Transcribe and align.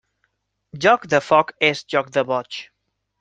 Joc 0.85 1.05
de 1.13 1.19
foc 1.25 1.51
és 1.67 1.83
joc 1.95 2.09
de 2.17 2.25
boig. 2.31 2.59